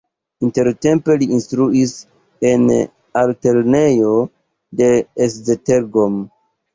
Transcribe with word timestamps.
Intertempe 0.45 1.17
li 1.21 1.25
instruis 1.39 1.91
en 2.51 2.63
altlernejo 3.23 4.15
de 4.81 4.89
Esztergom. 5.27 6.17